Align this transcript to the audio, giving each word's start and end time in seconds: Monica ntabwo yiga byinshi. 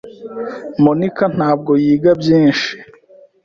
Monica 0.83 1.25
ntabwo 1.35 1.71
yiga 1.83 2.11
byinshi. 2.21 2.71